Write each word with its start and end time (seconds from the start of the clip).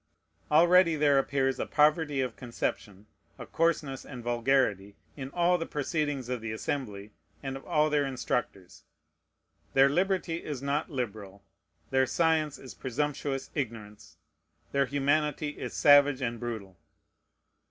Already 0.49 0.95
there 0.95 1.19
appears 1.19 1.59
a 1.59 1.67
poverty 1.67 2.21
of 2.21 2.35
conception, 2.35 3.05
a 3.37 3.45
coarseness 3.45 4.03
and 4.03 4.23
vulgarity, 4.23 4.95
in 5.15 5.29
all 5.29 5.59
the 5.59 5.67
proceedings 5.67 6.27
of 6.27 6.41
the 6.41 6.51
Assembly 6.51 7.11
and 7.43 7.55
of 7.55 7.63
all 7.67 7.87
their 7.91 8.03
instructors. 8.03 8.81
Their 9.75 9.89
liberty 9.89 10.43
is 10.43 10.59
not 10.59 10.89
liberal. 10.89 11.43
Their 11.91 12.07
science 12.07 12.57
is 12.57 12.73
presumptuous 12.73 13.51
ignorance. 13.53 14.17
Their 14.71 14.87
humanity 14.87 15.49
is 15.59 15.75
savage 15.75 16.19
and 16.19 16.39
brutal. 16.39 16.79